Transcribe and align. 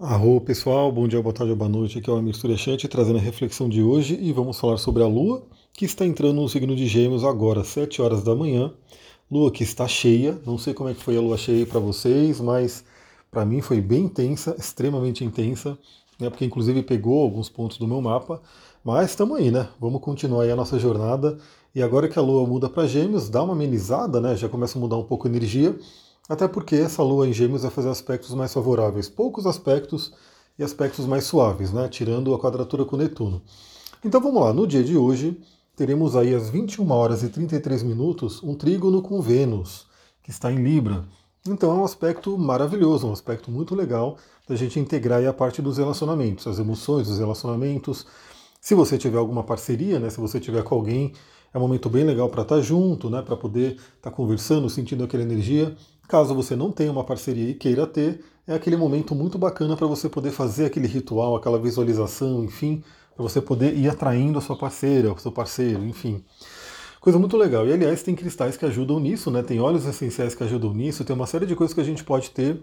Arro 0.00 0.40
pessoal, 0.40 0.92
bom 0.92 1.08
dia, 1.08 1.20
boa 1.20 1.32
tarde, 1.32 1.52
boa 1.56 1.68
noite. 1.68 1.98
Aqui 1.98 2.08
é 2.08 2.12
o 2.12 2.16
Amir 2.16 2.32
Suryashanti 2.32 2.86
trazendo 2.86 3.18
a 3.18 3.20
reflexão 3.20 3.68
de 3.68 3.82
hoje 3.82 4.16
e 4.22 4.32
vamos 4.32 4.56
falar 4.60 4.76
sobre 4.76 5.02
a 5.02 5.08
Lua, 5.08 5.42
que 5.72 5.84
está 5.84 6.06
entrando 6.06 6.40
no 6.40 6.48
signo 6.48 6.76
de 6.76 6.86
Gêmeos 6.86 7.24
agora, 7.24 7.64
7 7.64 8.00
horas 8.00 8.22
da 8.22 8.32
manhã. 8.32 8.72
Lua 9.28 9.50
que 9.50 9.64
está 9.64 9.88
cheia, 9.88 10.40
não 10.46 10.56
sei 10.56 10.72
como 10.72 10.88
é 10.88 10.94
que 10.94 11.02
foi 11.02 11.16
a 11.16 11.20
Lua 11.20 11.36
cheia 11.36 11.66
para 11.66 11.80
vocês, 11.80 12.40
mas 12.40 12.84
para 13.28 13.44
mim 13.44 13.60
foi 13.60 13.80
bem 13.80 14.04
intensa, 14.04 14.54
extremamente 14.56 15.24
intensa, 15.24 15.76
né, 16.16 16.30
porque 16.30 16.44
inclusive 16.44 16.80
pegou 16.84 17.20
alguns 17.20 17.48
pontos 17.48 17.76
do 17.76 17.88
meu 17.88 18.00
mapa. 18.00 18.40
Mas 18.84 19.10
estamos 19.10 19.36
aí, 19.36 19.50
né? 19.50 19.68
Vamos 19.80 20.00
continuar 20.00 20.44
aí 20.44 20.50
a 20.52 20.56
nossa 20.56 20.78
jornada. 20.78 21.38
E 21.74 21.82
agora 21.82 22.06
que 22.06 22.16
a 22.16 22.22
Lua 22.22 22.46
muda 22.46 22.68
para 22.68 22.86
Gêmeos, 22.86 23.28
dá 23.28 23.42
uma 23.42 23.52
amenizada, 23.52 24.20
né? 24.20 24.36
Já 24.36 24.48
começa 24.48 24.78
a 24.78 24.80
mudar 24.80 24.96
um 24.96 25.02
pouco 25.02 25.26
a 25.26 25.30
energia. 25.30 25.76
Até 26.28 26.46
porque 26.46 26.76
essa 26.76 27.02
lua 27.02 27.26
em 27.26 27.32
Gêmeos 27.32 27.62
vai 27.62 27.70
fazer 27.70 27.88
aspectos 27.88 28.34
mais 28.34 28.52
favoráveis, 28.52 29.08
poucos 29.08 29.46
aspectos 29.46 30.12
e 30.58 30.62
aspectos 30.62 31.06
mais 31.06 31.24
suaves, 31.24 31.72
né? 31.72 31.88
tirando 31.88 32.34
a 32.34 32.38
quadratura 32.38 32.84
com 32.84 32.96
Netuno. 32.96 33.40
Então 34.04 34.20
vamos 34.20 34.42
lá, 34.42 34.52
no 34.52 34.66
dia 34.66 34.84
de 34.84 34.96
hoje 34.96 35.40
teremos 35.74 36.16
aí 36.16 36.34
às 36.34 36.50
21 36.50 36.90
horas 36.90 37.22
e 37.22 37.28
33 37.28 37.82
minutos 37.82 38.42
um 38.42 38.54
trígono 38.54 39.00
com 39.00 39.22
Vênus, 39.22 39.86
que 40.22 40.30
está 40.30 40.52
em 40.52 40.62
Libra. 40.62 41.04
Então 41.46 41.70
é 41.70 41.74
um 41.74 41.84
aspecto 41.84 42.36
maravilhoso, 42.36 43.06
um 43.06 43.12
aspecto 43.12 43.50
muito 43.50 43.74
legal 43.74 44.18
da 44.46 44.54
gente 44.54 44.78
integrar 44.78 45.26
a 45.26 45.32
parte 45.32 45.62
dos 45.62 45.78
relacionamentos, 45.78 46.46
as 46.46 46.58
emoções 46.58 47.08
dos 47.08 47.18
relacionamentos. 47.18 48.06
Se 48.60 48.74
você 48.74 48.98
tiver 48.98 49.18
alguma 49.18 49.42
parceria, 49.42 49.98
né, 49.98 50.10
se 50.10 50.20
você 50.20 50.40
tiver 50.40 50.62
com 50.62 50.74
alguém, 50.74 51.12
é 51.52 51.58
um 51.58 51.60
momento 51.60 51.88
bem 51.88 52.04
legal 52.04 52.28
para 52.28 52.42
estar 52.42 52.56
tá 52.56 52.60
junto, 52.62 53.08
né, 53.08 53.22
para 53.22 53.36
poder 53.36 53.72
estar 53.72 54.10
tá 54.10 54.10
conversando, 54.10 54.68
sentindo 54.68 55.04
aquela 55.04 55.22
energia. 55.22 55.74
Caso 56.08 56.34
você 56.34 56.56
não 56.56 56.72
tenha 56.72 56.90
uma 56.90 57.04
parceria 57.04 57.50
e 57.50 57.54
queira 57.54 57.86
ter, 57.86 58.20
é 58.46 58.54
aquele 58.54 58.76
momento 58.76 59.14
muito 59.14 59.38
bacana 59.38 59.76
para 59.76 59.86
você 59.86 60.08
poder 60.08 60.30
fazer 60.30 60.66
aquele 60.66 60.88
ritual, 60.88 61.36
aquela 61.36 61.58
visualização, 61.58 62.42
enfim, 62.42 62.82
para 63.14 63.22
você 63.22 63.40
poder 63.40 63.76
ir 63.76 63.88
atraindo 63.88 64.38
a 64.38 64.40
sua 64.40 64.56
parceira, 64.56 65.12
o 65.12 65.18
seu 65.18 65.30
parceiro, 65.30 65.84
enfim. 65.84 66.24
Coisa 67.00 67.18
muito 67.18 67.36
legal. 67.36 67.66
E 67.66 67.72
aliás, 67.72 68.02
tem 68.02 68.14
cristais 68.14 68.56
que 68.56 68.64
ajudam 68.64 68.98
nisso, 68.98 69.30
né? 69.30 69.42
Tem 69.42 69.60
óleos 69.60 69.86
essenciais 69.86 70.34
que 70.34 70.42
ajudam 70.42 70.74
nisso, 70.74 71.04
tem 71.04 71.14
uma 71.14 71.26
série 71.26 71.46
de 71.46 71.54
coisas 71.54 71.74
que 71.74 71.80
a 71.80 71.84
gente 71.84 72.02
pode 72.02 72.30
ter. 72.30 72.60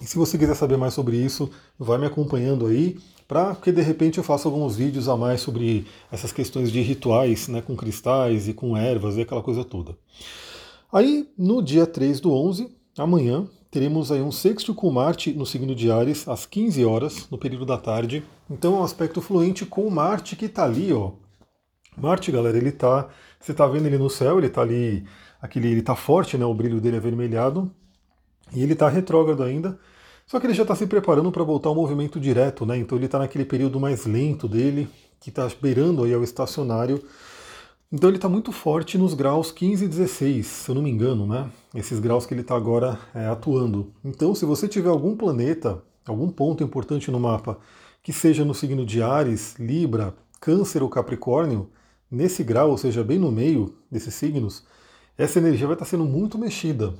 E 0.00 0.06
se 0.06 0.18
você 0.18 0.36
quiser 0.36 0.54
saber 0.54 0.76
mais 0.76 0.94
sobre 0.94 1.16
isso, 1.16 1.50
vai 1.78 1.96
me 1.96 2.06
acompanhando 2.06 2.66
aí, 2.66 2.98
para 3.26 3.54
que 3.54 3.72
de 3.72 3.82
repente 3.82 4.18
eu 4.18 4.24
faça 4.24 4.48
alguns 4.48 4.76
vídeos 4.76 5.08
a 5.08 5.16
mais 5.16 5.40
sobre 5.40 5.86
essas 6.10 6.32
questões 6.32 6.70
de 6.70 6.80
rituais, 6.80 7.48
né, 7.48 7.62
com 7.62 7.76
cristais 7.76 8.48
e 8.48 8.54
com 8.54 8.76
ervas 8.76 9.16
e 9.16 9.22
aquela 9.22 9.42
coisa 9.42 9.64
toda. 9.64 9.96
Aí, 10.92 11.28
no 11.36 11.62
dia 11.62 11.86
3 11.86 12.20
do 12.20 12.32
11, 12.32 12.68
amanhã, 12.96 13.48
teremos 13.70 14.12
aí 14.12 14.22
um 14.22 14.30
sexto 14.30 14.72
com 14.74 14.90
Marte 14.90 15.32
no 15.32 15.44
signo 15.44 15.74
de 15.74 15.90
Ares, 15.90 16.28
às 16.28 16.46
15 16.46 16.84
horas, 16.84 17.28
no 17.30 17.36
período 17.36 17.66
da 17.66 17.76
tarde. 17.76 18.22
Então 18.48 18.76
é 18.76 18.78
um 18.78 18.84
aspecto 18.84 19.20
fluente 19.20 19.66
com 19.66 19.90
Marte 19.90 20.36
que 20.36 20.44
está 20.44 20.64
ali, 20.64 20.92
ó. 20.92 21.12
Marte, 21.96 22.30
galera, 22.30 22.56
ele 22.56 22.72
tá. 22.72 23.08
Você 23.40 23.52
está 23.52 23.66
vendo 23.66 23.86
ele 23.86 23.98
no 23.98 24.10
céu, 24.10 24.38
ele 24.38 24.48
está 24.48 24.62
ali. 24.62 25.04
Aquele, 25.40 25.68
ele 25.68 25.82
tá 25.82 25.94
forte, 25.94 26.38
né? 26.38 26.44
O 26.44 26.54
brilho 26.54 26.80
dele 26.80 26.96
é 26.96 26.98
avermelhado. 26.98 27.70
E 28.54 28.62
ele 28.62 28.72
está 28.72 28.88
retrógrado 28.88 29.42
ainda. 29.42 29.78
Só 30.26 30.40
que 30.40 30.46
ele 30.46 30.54
já 30.54 30.62
está 30.62 30.74
se 30.74 30.86
preparando 30.86 31.30
para 31.30 31.44
voltar 31.44 31.68
ao 31.68 31.74
movimento 31.74 32.18
direto, 32.18 32.64
né? 32.64 32.78
Então 32.78 32.96
ele 32.96 33.06
está 33.06 33.18
naquele 33.18 33.44
período 33.44 33.78
mais 33.78 34.06
lento 34.06 34.48
dele, 34.48 34.88
que 35.20 35.28
está 35.28 35.48
beirando 35.60 36.04
aí 36.04 36.14
ao 36.14 36.24
estacionário. 36.24 37.02
Então 37.92 38.10
ele 38.10 38.16
está 38.16 38.28
muito 38.28 38.50
forte 38.50 38.98
nos 38.98 39.14
graus 39.14 39.52
15 39.52 39.84
e 39.84 39.88
16, 39.88 40.46
se 40.46 40.68
eu 40.70 40.74
não 40.74 40.82
me 40.82 40.90
engano, 40.90 41.26
né? 41.26 41.50
Esses 41.74 42.00
graus 42.00 42.26
que 42.26 42.34
ele 42.34 42.40
está 42.40 42.56
agora 42.56 42.98
é, 43.14 43.26
atuando. 43.26 43.92
Então, 44.04 44.34
se 44.34 44.44
você 44.44 44.66
tiver 44.66 44.88
algum 44.88 45.14
planeta, 45.14 45.82
algum 46.06 46.28
ponto 46.28 46.64
importante 46.64 47.10
no 47.10 47.20
mapa, 47.20 47.58
que 48.02 48.12
seja 48.12 48.44
no 48.44 48.54
signo 48.54 48.84
de 48.84 49.02
Ares, 49.02 49.54
Libra, 49.58 50.14
Câncer 50.40 50.82
ou 50.82 50.88
Capricórnio, 50.88 51.70
nesse 52.10 52.42
grau, 52.42 52.70
ou 52.70 52.78
seja, 52.78 53.04
bem 53.04 53.18
no 53.18 53.30
meio 53.30 53.74
desses 53.90 54.14
signos, 54.14 54.64
essa 55.16 55.38
energia 55.38 55.66
vai 55.66 55.74
estar 55.74 55.84
tá 55.84 55.90
sendo 55.90 56.04
muito 56.04 56.36
mexida. 56.36 56.94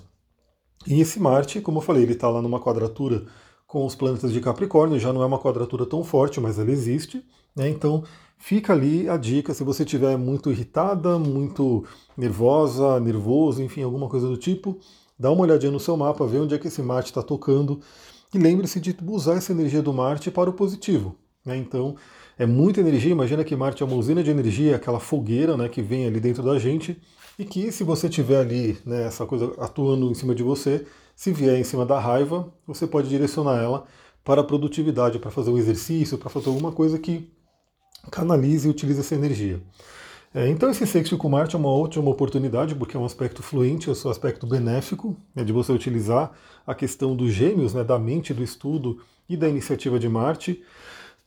E 0.86 1.00
esse 1.00 1.18
Marte, 1.18 1.60
como 1.60 1.78
eu 1.78 1.82
falei, 1.82 2.02
ele 2.02 2.12
está 2.12 2.28
lá 2.28 2.42
numa 2.42 2.60
quadratura 2.60 3.24
com 3.66 3.84
os 3.86 3.94
planetas 3.94 4.32
de 4.32 4.40
Capricórnio, 4.40 4.98
já 4.98 5.12
não 5.12 5.22
é 5.22 5.26
uma 5.26 5.38
quadratura 5.38 5.86
tão 5.86 6.04
forte, 6.04 6.40
mas 6.40 6.58
ela 6.58 6.70
existe. 6.70 7.24
Né? 7.56 7.68
Então, 7.68 8.04
Fica 8.44 8.74
ali 8.74 9.08
a 9.08 9.16
dica, 9.16 9.54
se 9.54 9.64
você 9.64 9.84
estiver 9.84 10.18
muito 10.18 10.50
irritada, 10.50 11.18
muito 11.18 11.84
nervosa, 12.14 13.00
nervoso, 13.00 13.62
enfim, 13.62 13.82
alguma 13.82 14.06
coisa 14.06 14.28
do 14.28 14.36
tipo, 14.36 14.78
dá 15.18 15.30
uma 15.30 15.42
olhadinha 15.42 15.72
no 15.72 15.80
seu 15.80 15.96
mapa, 15.96 16.26
vê 16.26 16.38
onde 16.38 16.54
é 16.54 16.58
que 16.58 16.68
esse 16.68 16.82
Marte 16.82 17.06
está 17.06 17.22
tocando 17.22 17.80
e 18.34 18.38
lembre-se 18.38 18.80
de 18.80 18.94
usar 19.06 19.36
essa 19.36 19.52
energia 19.52 19.80
do 19.80 19.94
Marte 19.94 20.30
para 20.30 20.50
o 20.50 20.52
positivo. 20.52 21.16
Né? 21.42 21.56
Então, 21.56 21.96
é 22.38 22.46
muita 22.46 22.80
energia, 22.80 23.12
imagina 23.12 23.44
que 23.44 23.54
Marte 23.54 23.82
é 23.82 23.86
uma 23.86 23.96
usina 23.96 24.22
de 24.22 24.30
energia, 24.30 24.76
aquela 24.76 24.98
fogueira 24.98 25.56
né, 25.56 25.68
que 25.68 25.80
vem 25.80 26.06
ali 26.06 26.20
dentro 26.20 26.42
da 26.42 26.58
gente, 26.58 27.00
e 27.38 27.44
que 27.44 27.70
se 27.70 27.84
você 27.84 28.08
tiver 28.08 28.40
ali 28.40 28.78
né, 28.84 29.06
essa 29.06 29.26
coisa 29.26 29.52
atuando 29.58 30.10
em 30.10 30.14
cima 30.14 30.34
de 30.34 30.42
você, 30.42 30.86
se 31.14 31.32
vier 31.32 31.58
em 31.58 31.64
cima 31.64 31.86
da 31.86 31.98
raiva, 31.98 32.52
você 32.66 32.86
pode 32.86 33.08
direcionar 33.08 33.62
ela 33.62 33.84
para 34.24 34.40
a 34.40 34.44
produtividade, 34.44 35.18
para 35.18 35.30
fazer 35.30 35.50
um 35.50 35.58
exercício, 35.58 36.18
para 36.18 36.30
fazer 36.30 36.48
alguma 36.48 36.72
coisa 36.72 36.98
que 36.98 37.30
canalize 38.10 38.66
e 38.66 38.70
utilize 38.70 39.00
essa 39.00 39.14
energia. 39.14 39.60
É, 40.34 40.48
então 40.48 40.68
esse 40.68 40.84
sexto 40.84 41.16
com 41.16 41.28
Marte 41.28 41.54
é 41.54 41.58
uma 41.58 41.68
ótima 41.68 42.10
oportunidade, 42.10 42.74
porque 42.74 42.96
é 42.96 43.00
um 43.00 43.04
aspecto 43.04 43.40
fluente, 43.40 43.88
é 43.88 43.92
um 43.92 44.10
aspecto 44.10 44.46
benéfico, 44.46 45.16
né, 45.34 45.44
de 45.44 45.52
você 45.52 45.70
utilizar 45.70 46.32
a 46.66 46.74
questão 46.74 47.14
dos 47.14 47.32
gêmeos, 47.32 47.72
né, 47.72 47.84
da 47.84 47.98
mente, 47.98 48.34
do 48.34 48.42
estudo 48.42 49.00
e 49.28 49.36
da 49.36 49.48
iniciativa 49.48 49.96
de 49.96 50.08
Marte. 50.08 50.60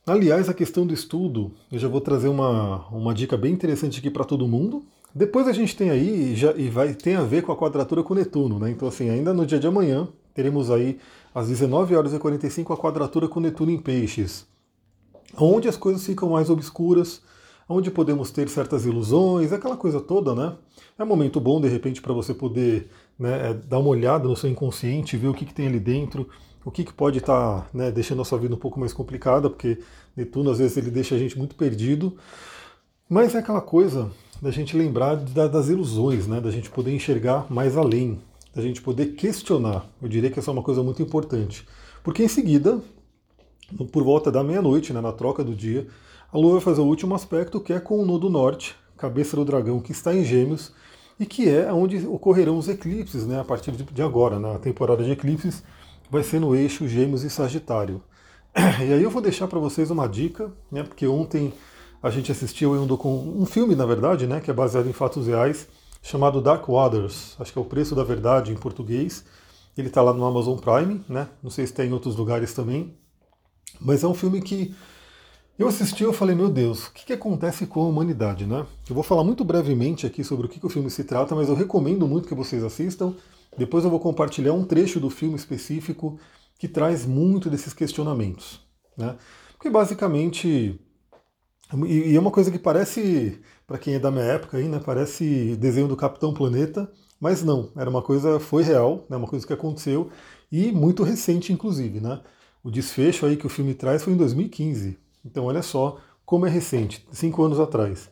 Aliás, 0.08 0.48
a 0.48 0.54
questão 0.54 0.86
do 0.86 0.94
estudo, 0.94 1.52
eu 1.70 1.78
já 1.78 1.88
vou 1.88 2.00
trazer 2.00 2.28
uma, 2.28 2.86
uma 2.88 3.14
dica 3.14 3.36
bem 3.36 3.52
interessante 3.52 3.98
aqui 3.98 4.10
para 4.10 4.24
todo 4.24 4.48
mundo. 4.48 4.84
Depois 5.14 5.48
a 5.48 5.52
gente 5.52 5.76
tem 5.76 5.90
aí, 5.90 6.34
já, 6.34 6.52
e 6.52 6.68
vai, 6.68 6.94
tem 6.94 7.16
a 7.16 7.22
ver 7.22 7.42
com 7.42 7.52
a 7.52 7.56
quadratura 7.56 8.02
com 8.02 8.14
Netuno, 8.14 8.58
né? 8.58 8.70
Então, 8.70 8.86
assim, 8.88 9.10
ainda 9.10 9.32
no 9.32 9.46
dia 9.46 9.58
de 9.58 9.66
amanhã, 9.66 10.08
teremos 10.34 10.70
aí 10.70 10.98
às 11.34 11.48
19 11.48 11.94
horas 11.94 12.12
e 12.12 12.18
45 12.18 12.72
a 12.72 12.76
quadratura 12.76 13.28
com 13.28 13.40
Netuno 13.40 13.70
em 13.70 13.78
Peixes 13.78 14.46
onde 15.36 15.68
as 15.68 15.76
coisas 15.76 16.04
ficam 16.04 16.30
mais 16.30 16.48
obscuras, 16.50 17.20
onde 17.68 17.90
podemos 17.90 18.30
ter 18.30 18.48
certas 18.48 18.86
ilusões, 18.86 19.52
aquela 19.52 19.76
coisa 19.76 20.00
toda, 20.00 20.34
né? 20.34 20.56
É 20.98 21.04
um 21.04 21.06
momento 21.06 21.38
bom, 21.38 21.60
de 21.60 21.68
repente, 21.68 22.00
para 22.00 22.12
você 22.12 22.32
poder 22.32 22.88
né, 23.18 23.50
é, 23.50 23.54
dar 23.54 23.78
uma 23.78 23.90
olhada 23.90 24.26
no 24.26 24.36
seu 24.36 24.48
inconsciente, 24.48 25.16
ver 25.16 25.28
o 25.28 25.34
que, 25.34 25.44
que 25.44 25.54
tem 25.54 25.66
ali 25.66 25.78
dentro, 25.78 26.28
o 26.64 26.70
que, 26.70 26.82
que 26.82 26.92
pode 26.92 27.18
estar 27.18 27.62
tá, 27.62 27.66
né, 27.72 27.90
deixando 27.90 28.22
a 28.22 28.24
sua 28.24 28.38
vida 28.38 28.54
um 28.54 28.58
pouco 28.58 28.80
mais 28.80 28.92
complicada, 28.92 29.50
porque 29.50 29.78
Netuno 30.16 30.50
às 30.50 30.58
vezes 30.58 30.76
ele 30.76 30.90
deixa 30.90 31.14
a 31.14 31.18
gente 31.18 31.36
muito 31.36 31.54
perdido. 31.54 32.16
Mas 33.08 33.34
é 33.34 33.38
aquela 33.38 33.60
coisa 33.60 34.10
da 34.40 34.50
gente 34.50 34.76
lembrar 34.76 35.16
das 35.16 35.68
ilusões, 35.68 36.26
né, 36.26 36.40
da 36.40 36.50
gente 36.50 36.70
poder 36.70 36.94
enxergar 36.94 37.46
mais 37.50 37.76
além, 37.76 38.20
da 38.54 38.62
gente 38.62 38.80
poder 38.80 39.14
questionar. 39.14 39.86
Eu 40.00 40.08
diria 40.08 40.30
que 40.30 40.38
essa 40.38 40.50
é 40.50 40.52
uma 40.52 40.62
coisa 40.62 40.82
muito 40.82 41.02
importante. 41.02 41.66
Porque 42.02 42.22
em 42.22 42.28
seguida, 42.28 42.80
por 43.92 44.02
volta 44.02 44.30
da 44.30 44.42
meia-noite, 44.42 44.92
né, 44.92 45.00
na 45.00 45.12
troca 45.12 45.42
do 45.42 45.54
dia, 45.54 45.86
a 46.32 46.38
Lua 46.38 46.52
vai 46.52 46.60
fazer 46.60 46.80
o 46.80 46.84
último 46.84 47.14
aspecto, 47.14 47.60
que 47.60 47.72
é 47.72 47.80
com 47.80 48.02
o 48.02 48.04
nodo 48.04 48.28
norte, 48.28 48.76
cabeça 48.96 49.36
do 49.36 49.44
dragão, 49.44 49.80
que 49.80 49.92
está 49.92 50.14
em 50.14 50.24
Gêmeos, 50.24 50.72
e 51.18 51.26
que 51.26 51.48
é 51.48 51.72
onde 51.72 52.06
ocorrerão 52.06 52.58
os 52.58 52.68
eclipses, 52.68 53.26
né, 53.26 53.40
a 53.40 53.44
partir 53.44 53.72
de 53.72 54.02
agora, 54.02 54.38
na 54.38 54.58
temporada 54.58 55.02
de 55.02 55.10
eclipses, 55.10 55.62
vai 56.10 56.22
ser 56.22 56.40
no 56.40 56.54
eixo 56.54 56.86
Gêmeos 56.86 57.24
e 57.24 57.30
Sagitário. 57.30 58.02
E 58.86 58.92
aí 58.92 59.02
eu 59.02 59.10
vou 59.10 59.22
deixar 59.22 59.48
para 59.48 59.58
vocês 59.58 59.90
uma 59.90 60.06
dica, 60.06 60.52
né, 60.70 60.82
porque 60.82 61.06
ontem 61.06 61.52
a 62.02 62.10
gente 62.10 62.30
assistiu 62.30 62.72
um, 62.72 63.42
um 63.42 63.46
filme, 63.46 63.74
na 63.74 63.86
verdade, 63.86 64.26
né, 64.26 64.40
que 64.40 64.50
é 64.50 64.54
baseado 64.54 64.88
em 64.88 64.92
fatos 64.92 65.26
reais, 65.26 65.66
chamado 66.02 66.40
Dark 66.40 66.66
Waters, 66.68 67.36
acho 67.40 67.52
que 67.52 67.58
é 67.58 67.62
o 67.62 67.64
preço 67.64 67.94
da 67.94 68.04
verdade 68.04 68.52
em 68.52 68.56
português. 68.56 69.24
Ele 69.76 69.88
está 69.88 70.02
lá 70.02 70.12
no 70.12 70.24
Amazon 70.24 70.58
Prime, 70.58 71.04
né? 71.08 71.28
Não 71.42 71.50
sei 71.50 71.66
se 71.66 71.72
tem 71.72 71.88
em 71.88 71.92
outros 71.92 72.16
lugares 72.16 72.52
também. 72.52 72.96
Mas 73.80 74.02
é 74.02 74.08
um 74.08 74.14
filme 74.14 74.40
que 74.40 74.74
eu 75.58 75.68
assisti 75.68 76.04
e 76.04 76.12
falei, 76.12 76.36
meu 76.36 76.48
Deus, 76.48 76.86
o 76.86 76.92
que, 76.92 77.06
que, 77.06 77.12
acontece 77.12 77.66
com 77.66 77.80
a 77.82 77.88
humanidade, 77.88 78.46
né? 78.46 78.66
Eu 78.88 78.94
vou 78.94 79.02
falar 79.02 79.24
muito 79.24 79.44
brevemente 79.44 80.06
aqui 80.06 80.22
sobre 80.22 80.46
o 80.46 80.48
que, 80.48 80.60
que 80.60 80.66
o 80.66 80.70
filme 80.70 80.90
se 80.90 81.04
trata, 81.04 81.34
mas 81.34 81.48
eu 81.48 81.54
recomendo 81.54 82.06
muito 82.06 82.28
que 82.28 82.34
vocês 82.34 82.62
assistam. 82.62 83.14
Depois 83.56 83.84
eu 83.84 83.90
vou 83.90 83.98
compartilhar 83.98 84.52
um 84.52 84.64
trecho 84.64 85.00
do 85.00 85.10
filme 85.10 85.34
específico 85.34 86.18
que 86.58 86.68
traz 86.68 87.04
muito 87.04 87.50
desses 87.50 87.72
questionamentos, 87.72 88.60
né? 88.96 89.16
Porque 89.56 89.68
basicamente 89.68 90.80
e 91.86 92.16
é 92.16 92.20
uma 92.20 92.30
coisa 92.30 92.50
que 92.50 92.58
parece, 92.58 93.40
para 93.66 93.76
quem 93.76 93.94
é 93.94 93.98
da 93.98 94.10
minha 94.10 94.24
época 94.24 94.56
aí, 94.56 94.66
né, 94.66 94.80
parece 94.82 95.54
desenho 95.56 95.86
do 95.86 95.96
Capitão 95.96 96.32
Planeta, 96.32 96.90
mas 97.20 97.42
não, 97.44 97.70
era 97.76 97.90
uma 97.90 98.00
coisa, 98.00 98.40
foi 98.40 98.62
real, 98.62 99.04
né, 99.10 99.16
uma 99.16 99.26
coisa 99.26 99.46
que 99.46 99.52
aconteceu 99.52 100.10
e 100.50 100.72
muito 100.72 101.02
recente, 101.02 101.52
inclusive, 101.52 102.00
né? 102.00 102.22
O 102.64 102.70
desfecho 102.70 103.26
aí 103.26 103.36
que 103.36 103.46
o 103.46 103.50
filme 103.50 103.74
traz 103.74 104.02
foi 104.02 104.14
em 104.14 104.16
2015. 104.16 104.98
Então 105.30 105.44
olha 105.44 105.62
só 105.62 105.98
como 106.24 106.46
é 106.46 106.50
recente, 106.50 107.06
cinco 107.12 107.42
anos 107.42 107.60
atrás. 107.60 108.10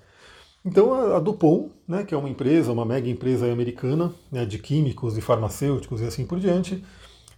Então 0.64 1.14
a, 1.14 1.18
Dupont, 1.18 1.72
né, 1.88 2.04
que 2.04 2.14
é 2.14 2.18
uma 2.18 2.28
empresa, 2.28 2.72
uma 2.72 2.84
mega 2.84 3.08
empresa 3.08 3.50
americana 3.50 4.12
né, 4.30 4.44
de 4.44 4.58
químicos 4.58 5.16
e 5.16 5.20
farmacêuticos 5.20 6.00
e 6.00 6.04
assim 6.04 6.26
por 6.26 6.38
diante, 6.38 6.84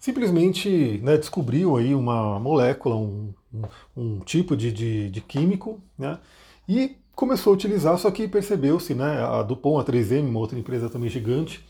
simplesmente 0.01 1.01
né, 1.03 1.17
descobriu 1.17 1.77
aí 1.77 1.95
uma 1.95 2.41
molécula, 2.41 2.97
um, 2.97 3.33
um, 3.53 3.63
um 3.97 4.21
tipo 4.21 4.57
de, 4.57 4.73
de, 4.73 5.11
de 5.11 5.21
químico, 5.21 5.81
né, 5.97 6.19
e 6.69 6.97
começou 7.15 7.53
a 7.53 7.55
utilizar, 7.55 7.99
só 7.99 8.11
que 8.11 8.27
percebeu-se, 8.27 8.95
né, 8.95 9.23
a 9.23 9.43
Dupont, 9.43 9.81
a 9.81 9.93
3M, 9.93 10.29
uma 10.29 10.41
outra 10.41 10.59
empresa 10.59 10.89
também 10.89 11.11
gigante, 11.11 11.65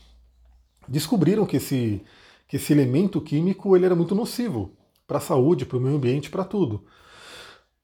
descobriram 0.87 1.45
que 1.45 1.57
esse, 1.57 2.01
que 2.47 2.55
esse 2.55 2.71
elemento 2.73 3.19
químico 3.21 3.75
ele 3.75 3.85
era 3.85 3.95
muito 3.95 4.15
nocivo 4.15 4.71
para 5.05 5.17
a 5.17 5.21
saúde, 5.21 5.65
para 5.65 5.77
o 5.77 5.81
meio 5.81 5.95
ambiente, 5.95 6.29
para 6.29 6.43
tudo. 6.43 6.85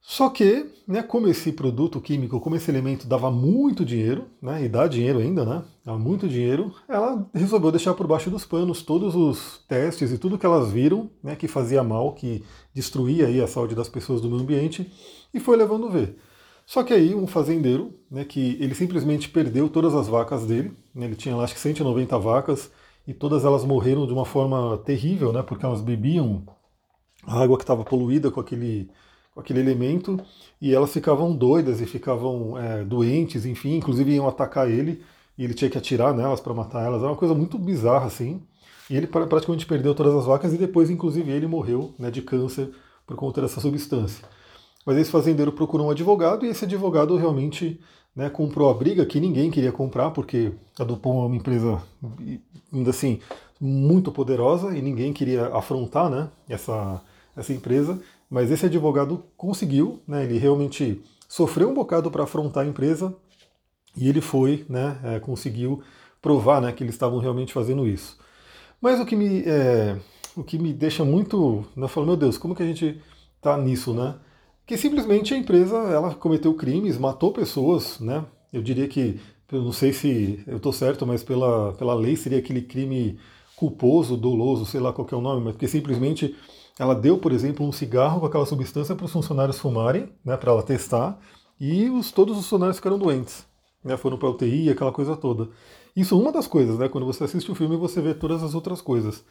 Só 0.07 0.29
que, 0.29 0.71
né, 0.87 1.01
como 1.01 1.27
esse 1.27 1.51
produto 1.51 1.99
químico, 1.99 2.39
como 2.39 2.55
esse 2.55 2.69
elemento 2.69 3.07
dava 3.07 3.31
muito 3.31 3.83
dinheiro, 3.83 4.27
né, 4.39 4.63
e 4.63 4.69
dá 4.69 4.87
dinheiro 4.87 5.17
ainda, 5.17 5.43
né, 5.43 5.63
dá 5.83 5.97
muito 5.97 6.27
dinheiro, 6.27 6.71
ela 6.87 7.27
resolveu 7.33 7.71
deixar 7.71 7.95
por 7.95 8.05
baixo 8.05 8.29
dos 8.29 8.45
panos 8.45 8.83
todos 8.83 9.15
os 9.15 9.65
testes 9.67 10.11
e 10.11 10.19
tudo 10.19 10.37
que 10.37 10.45
elas 10.45 10.71
viram 10.71 11.09
né, 11.23 11.35
que 11.35 11.47
fazia 11.47 11.83
mal, 11.83 12.13
que 12.13 12.43
destruía 12.71 13.25
aí 13.25 13.41
a 13.41 13.47
saúde 13.47 13.73
das 13.73 13.89
pessoas 13.89 14.21
do 14.21 14.29
meio 14.29 14.43
ambiente, 14.43 14.93
e 15.33 15.39
foi 15.39 15.57
levando 15.57 15.89
ver. 15.89 16.19
Só 16.67 16.83
que 16.83 16.93
aí 16.93 17.15
um 17.15 17.25
fazendeiro, 17.25 17.91
né, 18.09 18.23
que 18.23 18.57
ele 18.59 18.75
simplesmente 18.75 19.27
perdeu 19.27 19.67
todas 19.67 19.95
as 19.95 20.07
vacas 20.07 20.45
dele, 20.45 20.71
né, 20.93 21.07
ele 21.07 21.15
tinha 21.15 21.35
lá 21.35 21.45
acho 21.45 21.55
que 21.55 21.59
190 21.59 22.15
vacas 22.19 22.71
e 23.07 23.13
todas 23.13 23.43
elas 23.43 23.65
morreram 23.65 24.05
de 24.05 24.13
uma 24.13 24.23
forma 24.23 24.77
terrível, 24.85 25.33
né, 25.33 25.41
porque 25.41 25.65
elas 25.65 25.81
bebiam 25.81 26.45
a 27.25 27.41
água 27.41 27.57
que 27.57 27.63
estava 27.63 27.83
poluída 27.83 28.29
com 28.29 28.39
aquele, 28.39 28.91
com 29.35 29.41
aquele 29.41 29.59
elemento 29.59 30.17
e 30.61 30.73
elas 30.73 30.93
ficavam 30.93 31.35
doidas 31.35 31.81
e 31.81 31.85
ficavam 31.85 32.57
é, 32.57 32.83
doentes, 32.85 33.45
enfim, 33.45 33.75
inclusive 33.75 34.13
iam 34.13 34.27
atacar 34.27 34.71
ele 34.71 35.03
e 35.37 35.43
ele 35.43 35.53
tinha 35.53 35.69
que 35.69 35.77
atirar 35.77 36.13
nelas 36.13 36.39
para 36.39 36.53
matar 36.53 36.83
elas. 36.83 37.03
É 37.03 37.05
uma 37.05 37.17
coisa 37.17 37.35
muito 37.35 37.59
bizarra 37.59 38.07
assim. 38.07 38.41
E 38.89 38.95
ele 38.95 39.07
praticamente 39.07 39.65
perdeu 39.65 39.93
todas 39.93 40.13
as 40.13 40.25
vacas 40.25 40.53
e 40.53 40.57
depois, 40.57 40.89
inclusive, 40.89 41.31
ele 41.31 41.47
morreu 41.47 41.93
né, 41.97 42.11
de 42.11 42.21
câncer 42.21 42.69
por 43.05 43.15
conta 43.17 43.41
dessa 43.41 43.59
substância. 43.59 44.23
Mas 44.85 44.97
esse 44.97 45.09
fazendeiro 45.11 45.51
procurou 45.51 45.87
um 45.87 45.89
advogado 45.89 46.45
e 46.45 46.49
esse 46.49 46.65
advogado 46.65 47.17
realmente 47.17 47.79
né, 48.15 48.29
comprou 48.29 48.69
a 48.69 48.73
briga 48.73 49.05
que 49.05 49.19
ninguém 49.19 49.49
queria 49.49 49.71
comprar, 49.71 50.11
porque 50.11 50.51
a 50.79 50.83
Dupont 50.83 51.23
é 51.23 51.25
uma 51.25 51.35
empresa, 51.35 51.81
ainda 52.71 52.91
assim, 52.91 53.19
muito 53.59 54.11
poderosa 54.11 54.77
e 54.77 54.81
ninguém 54.81 55.11
queria 55.11 55.47
afrontar 55.47 56.09
né, 56.09 56.29
essa, 56.47 57.01
essa 57.35 57.51
empresa. 57.51 57.99
Mas 58.29 58.51
esse 58.51 58.65
advogado 58.65 59.23
conseguiu, 59.37 60.01
né, 60.07 60.23
ele 60.23 60.37
realmente 60.37 61.01
sofreu 61.27 61.69
um 61.69 61.73
bocado 61.73 62.09
para 62.09 62.23
afrontar 62.23 62.65
a 62.65 62.67
empresa 62.67 63.15
e 63.95 64.09
ele 64.09 64.21
foi, 64.21 64.65
né, 64.67 64.99
é, 65.03 65.19
conseguiu 65.19 65.81
provar 66.21 66.61
né, 66.61 66.71
que 66.71 66.83
eles 66.83 66.95
estavam 66.95 67.19
realmente 67.19 67.53
fazendo 67.53 67.87
isso. 67.87 68.17
Mas 68.81 68.99
o 68.99 69.05
que 69.05 69.15
me, 69.15 69.43
é, 69.45 69.97
o 70.35 70.43
que 70.43 70.57
me 70.57 70.73
deixa 70.73 71.05
muito. 71.05 71.65
Né, 71.75 71.85
eu 71.85 71.87
falo, 71.87 72.07
meu 72.07 72.17
Deus, 72.17 72.37
como 72.37 72.55
que 72.55 72.63
a 72.63 72.67
gente 72.67 73.01
está 73.37 73.57
nisso, 73.57 73.93
né? 73.93 74.15
que 74.65 74.77
simplesmente 74.77 75.33
a 75.33 75.37
empresa 75.37 75.77
ela 75.77 76.15
cometeu 76.15 76.53
crimes, 76.53 76.97
matou 76.97 77.31
pessoas, 77.31 77.99
né? 77.99 78.25
Eu 78.51 78.61
diria 78.61 78.87
que, 78.87 79.19
eu 79.51 79.61
não 79.61 79.71
sei 79.71 79.93
se 79.93 80.43
eu 80.47 80.57
estou 80.57 80.73
certo, 80.73 81.05
mas 81.05 81.23
pela, 81.23 81.73
pela 81.73 81.93
lei 81.93 82.15
seria 82.15 82.39
aquele 82.39 82.61
crime 82.61 83.19
culposo, 83.55 84.17
doloso, 84.17 84.65
sei 84.65 84.79
lá 84.79 84.91
qual 84.91 85.07
é 85.11 85.15
o 85.15 85.21
nome, 85.21 85.43
mas 85.43 85.53
porque 85.53 85.67
simplesmente 85.67 86.35
ela 86.79 86.93
deu, 86.93 87.17
por 87.17 87.31
exemplo, 87.31 87.65
um 87.65 87.71
cigarro 87.71 88.19
com 88.19 88.25
aquela 88.25 88.45
substância 88.45 88.95
para 88.95 89.05
os 89.05 89.11
funcionários 89.11 89.59
fumarem, 89.59 90.09
né, 90.23 90.35
para 90.35 90.51
ela 90.51 90.63
testar, 90.63 91.19
e 91.59 91.89
os, 91.89 92.11
todos 92.11 92.37
os 92.37 92.43
funcionários 92.43 92.77
ficaram 92.77 92.97
doentes, 92.97 93.45
né, 93.83 93.95
foram 93.95 94.17
para 94.17 94.29
UTI, 94.29 94.69
aquela 94.69 94.91
coisa 94.91 95.15
toda. 95.15 95.49
Isso 95.95 96.13
é 96.13 96.17
uma 96.17 96.31
das 96.31 96.47
coisas, 96.47 96.77
né, 96.77 96.89
quando 96.89 97.05
você 97.05 97.23
assiste 97.23 97.49
o 97.51 97.55
filme 97.55 97.77
você 97.77 98.01
vê 98.01 98.13
todas 98.13 98.43
as 98.43 98.53
outras 98.53 98.81
coisas. 98.81 99.23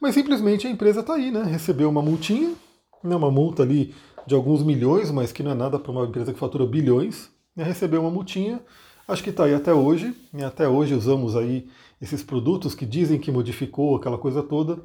Mas 0.00 0.14
simplesmente 0.14 0.66
a 0.66 0.70
empresa 0.70 1.00
está 1.00 1.14
aí, 1.14 1.30
né, 1.30 1.42
recebeu 1.42 1.88
uma 1.88 2.02
multinha, 2.02 2.54
né, 3.02 3.16
uma 3.16 3.30
multa 3.30 3.62
ali 3.62 3.94
de 4.26 4.34
alguns 4.34 4.62
milhões, 4.62 5.10
mas 5.10 5.32
que 5.32 5.42
não 5.42 5.50
é 5.50 5.54
nada 5.54 5.78
para 5.78 5.90
uma 5.90 6.04
empresa 6.04 6.32
que 6.32 6.38
fatura 6.38 6.64
bilhões, 6.64 7.30
né, 7.56 7.64
recebeu 7.64 8.02
uma 8.02 8.10
multinha. 8.10 8.60
Acho 9.08 9.24
que 9.24 9.30
está 9.30 9.44
aí 9.44 9.54
até 9.54 9.72
hoje. 9.72 10.14
Né, 10.32 10.44
até 10.44 10.68
hoje 10.68 10.94
usamos 10.94 11.34
aí 11.34 11.66
esses 12.00 12.22
produtos 12.22 12.74
que 12.74 12.86
dizem 12.86 13.18
que 13.18 13.32
modificou 13.32 13.96
aquela 13.96 14.18
coisa 14.18 14.42
toda, 14.42 14.78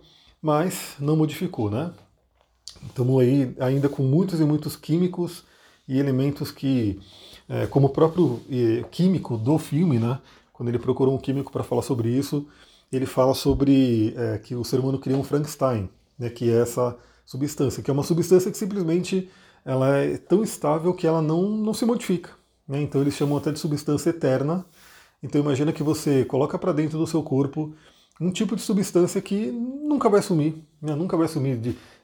mas 0.43 0.95
não 0.99 1.15
modificou, 1.15 1.71
né? 1.71 1.93
Estamos 2.85 3.21
aí 3.21 3.55
ainda 3.61 3.87
com 3.87 4.03
muitos 4.03 4.41
e 4.41 4.43
muitos 4.43 4.75
químicos 4.75 5.45
e 5.87 5.97
elementos 5.97 6.51
que, 6.51 6.99
é, 7.47 7.65
como 7.65 7.87
o 7.87 7.89
próprio 7.89 8.41
é, 8.51 8.83
químico 8.91 9.37
do 9.37 9.57
filme, 9.57 9.97
né? 9.97 10.19
Quando 10.51 10.67
ele 10.67 10.77
procurou 10.77 11.15
um 11.15 11.17
químico 11.17 11.49
para 11.49 11.63
falar 11.63 11.81
sobre 11.81 12.09
isso, 12.09 12.45
ele 12.91 13.05
fala 13.05 13.33
sobre 13.33 14.13
é, 14.17 14.37
que 14.37 14.53
o 14.53 14.65
ser 14.65 14.81
humano 14.81 14.99
cria 14.99 15.17
um 15.17 15.23
Frankenstein, 15.23 15.89
né? 16.19 16.29
Que 16.29 16.51
é 16.51 16.61
essa 16.61 16.97
substância, 17.25 17.81
que 17.81 17.89
é 17.89 17.93
uma 17.93 18.03
substância 18.03 18.51
que 18.51 18.57
simplesmente 18.57 19.29
ela 19.63 19.95
é 19.97 20.17
tão 20.17 20.43
estável 20.43 20.93
que 20.93 21.07
ela 21.07 21.21
não, 21.21 21.43
não 21.51 21.73
se 21.73 21.85
modifica. 21.85 22.31
Né? 22.67 22.81
Então 22.81 22.99
eles 22.99 23.13
chamam 23.13 23.37
até 23.37 23.49
de 23.49 23.59
substância 23.59 24.09
eterna. 24.09 24.65
Então 25.21 25.39
imagina 25.39 25.71
que 25.71 25.81
você 25.81 26.25
coloca 26.25 26.59
para 26.59 26.73
dentro 26.73 26.97
do 26.97 27.07
seu 27.07 27.23
corpo 27.23 27.73
um 28.23 28.31
tipo 28.31 28.55
de 28.55 28.61
substância 28.61 29.21
que 29.21 29.51
nunca 29.51 30.09
vai 30.09 30.21
sumir, 30.21 30.55
né? 30.81 30.95
nunca 30.95 31.17
vai 31.17 31.27
sumir. 31.27 31.59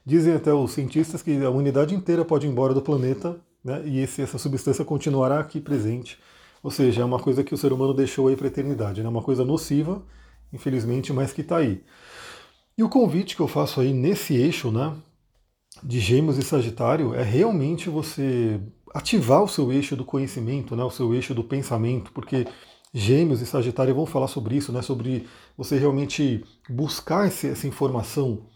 Dizem 0.06 0.33
até 0.33 0.54
os 0.54 0.71
cientistas 0.71 1.21
que 1.21 1.44
a 1.44 1.50
humanidade 1.50 1.95
inteira 1.95 2.25
pode 2.25 2.45
ir 2.45 2.50
embora 2.50 2.74
do 2.74 2.81
planeta 2.81 3.39
né? 3.63 3.81
e 3.86 4.00
esse, 4.00 4.21
essa 4.21 4.38
substância 4.38 4.83
continuará 4.83 5.39
aqui 5.39 5.60
presente. 5.62 6.19
Ou 6.62 6.69
seja, 6.69 7.01
é 7.01 7.06
uma 7.06 7.19
coisa 7.19 7.44
que 7.44 7.54
o 7.54 7.57
ser 7.57 7.71
humano 7.71 7.94
deixou 7.94 8.27
aí 8.27 8.36
para 8.36 8.48
a 8.48 8.50
eternidade, 8.50 9.01
né? 9.01 9.07
uma 9.07 9.21
coisa 9.21 9.45
nociva, 9.45 10.01
infelizmente, 10.51 11.13
mas 11.13 11.31
que 11.31 11.42
está 11.42 11.57
aí. 11.57 11.83
E 12.77 12.83
o 12.83 12.89
convite 12.89 13.36
que 13.36 13.42
eu 13.42 13.48
faço 13.48 13.81
aí 13.81 13.94
nesse 13.94 14.36
eixo, 14.36 14.71
né, 14.71 14.94
de 15.83 16.00
Gêmeos 16.00 16.38
e 16.38 16.42
Sagitário 16.42 17.13
é 17.13 17.24
realmente 17.24 17.89
você 17.89 18.60
ativar 18.94 19.44
o 19.44 19.48
seu 19.48 19.71
eixo 19.71 19.95
do 19.95 20.04
conhecimento, 20.06 20.75
né, 20.75 20.83
o 20.83 20.89
seu 20.89 21.13
eixo 21.13 21.33
do 21.33 21.44
pensamento, 21.44 22.12
porque 22.12 22.48
Gêmeos 22.94 23.42
e 23.42 23.46
Sagitário 23.46 23.94
vão 23.94 24.06
falar 24.06 24.28
sobre 24.28 24.56
isso, 24.56 24.72
né, 24.72 24.82
sobre 24.82 25.28
você 25.58 25.78
realmente 25.78 26.44
buscar 26.70 27.28
esse, 27.28 27.48
essa 27.48 27.68
informação, 27.68 28.48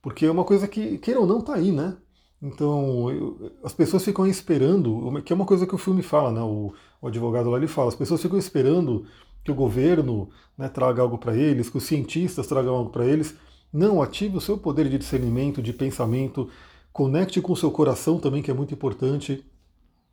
porque 0.00 0.26
é 0.26 0.30
uma 0.30 0.44
coisa 0.44 0.66
que, 0.66 0.98
queira 0.98 1.20
ou 1.20 1.26
não, 1.26 1.38
está 1.40 1.54
aí, 1.54 1.70
né? 1.70 1.96
Então, 2.40 3.10
eu, 3.10 3.52
as 3.62 3.72
pessoas 3.72 4.04
ficam 4.04 4.26
esperando, 4.26 5.22
que 5.22 5.32
é 5.32 5.36
uma 5.36 5.46
coisa 5.46 5.66
que 5.66 5.74
o 5.74 5.78
filme 5.78 6.02
fala, 6.02 6.32
né? 6.32 6.40
O, 6.40 6.74
o 7.00 7.06
advogado 7.06 7.50
lá 7.50 7.56
ele 7.58 7.68
fala, 7.68 7.88
as 7.88 7.94
pessoas 7.94 8.20
ficam 8.20 8.38
esperando 8.38 9.06
que 9.44 9.52
o 9.52 9.54
governo 9.54 10.30
né, 10.58 10.68
traga 10.68 11.02
algo 11.02 11.18
para 11.18 11.36
eles, 11.36 11.68
que 11.70 11.78
os 11.78 11.84
cientistas 11.84 12.46
tragam 12.46 12.74
algo 12.74 12.90
para 12.90 13.06
eles. 13.06 13.36
Não, 13.72 14.02
ative 14.02 14.36
o 14.36 14.40
seu 14.40 14.58
poder 14.58 14.88
de 14.88 14.98
discernimento, 14.98 15.62
de 15.62 15.72
pensamento, 15.72 16.48
Conecte 16.92 17.40
com 17.40 17.54
o 17.54 17.56
seu 17.56 17.70
coração 17.70 18.18
também, 18.18 18.42
que 18.42 18.50
é 18.50 18.54
muito 18.54 18.74
importante. 18.74 19.44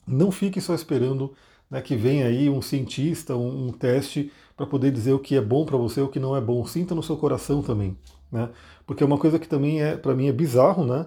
Não 0.08 0.32
fique 0.32 0.62
só 0.62 0.74
esperando 0.74 1.36
né, 1.70 1.82
que 1.82 1.96
venha 1.96 2.28
aí 2.28 2.50
um 2.50 2.62
cientista, 2.62 3.36
um, 3.36 3.68
um 3.68 3.72
teste 3.72 4.32
para 4.58 4.66
poder 4.66 4.92
dizer 4.92 5.14
o 5.14 5.20
que 5.20 5.36
é 5.36 5.42
bom 5.42 5.66
para 5.66 5.78
você, 5.78 6.02
o 6.02 6.08
que 6.08 6.20
não 6.20 6.36
é 6.36 6.42
bom. 6.42 6.66
Sinta 6.66 6.96
no 6.96 7.04
seu 7.04 7.16
coração 7.16 7.62
também, 7.62 7.98
né? 8.32 8.50
Porque 8.86 9.04
é 9.04 9.06
uma 9.06 9.18
coisa 9.18 9.40
que 9.40 9.48
também 9.48 9.82
é 9.82 9.96
para 9.96 10.14
mim 10.16 10.28
é 10.28 10.32
bizarro, 10.32 10.86
né? 10.86 11.06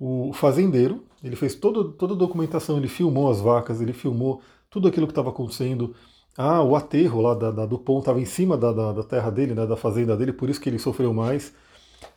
O 0.00 0.32
fazendeiro, 0.32 1.04
ele 1.22 1.36
fez 1.36 1.54
todo, 1.54 1.92
toda 1.92 2.14
a 2.14 2.16
documentação, 2.16 2.76
ele 2.76 2.88
filmou 2.88 3.30
as 3.30 3.40
vacas, 3.40 3.80
ele 3.80 3.92
filmou 3.92 4.40
tudo 4.70 4.88
aquilo 4.88 5.06
que 5.06 5.12
estava 5.12 5.30
acontecendo. 5.30 5.94
Ah, 6.36 6.62
o 6.62 6.76
aterro 6.76 7.20
lá 7.22 7.34
da, 7.34 7.50
da 7.50 7.66
do 7.66 7.78
pão 7.78 7.98
estava 7.98 8.20
em 8.20 8.26
cima 8.26 8.58
da, 8.58 8.72
da, 8.72 8.92
da, 8.92 9.02
terra 9.02 9.30
dele, 9.30 9.54
né, 9.54 9.66
da 9.66 9.76
fazenda 9.76 10.16
dele, 10.16 10.32
por 10.32 10.50
isso 10.50 10.60
que 10.60 10.68
ele 10.68 10.78
sofreu 10.78 11.14
mais. 11.14 11.54